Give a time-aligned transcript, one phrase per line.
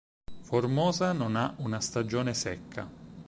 [0.41, 2.89] Formosa non ha una stagione secca.